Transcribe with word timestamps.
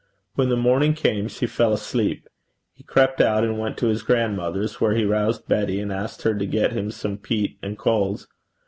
When 0.33 0.49
the 0.49 0.57
morning 0.57 0.95
came 0.95 1.27
she 1.27 1.45
fell 1.45 1.71
asleep. 1.73 2.27
He 2.73 2.81
crept 2.83 3.21
out 3.21 3.43
and 3.43 3.59
went 3.59 3.77
to 3.77 3.85
his 3.85 4.01
grandmother's, 4.01 4.81
where 4.81 4.95
he 4.95 5.05
roused 5.05 5.47
Betty, 5.47 5.79
and 5.79 5.93
asked 5.93 6.23
her 6.23 6.33
to 6.33 6.45
get 6.47 6.71
him 6.71 6.89
some 6.89 7.19
peat 7.19 7.59
and 7.61 7.77
coals. 7.77 8.27